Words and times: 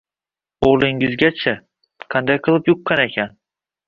O`g`lingizga-chi, 0.69 1.53
qanday 2.15 2.39
qilib 2.47 2.71
yuqqan 2.73 3.03
ekan 3.05 3.37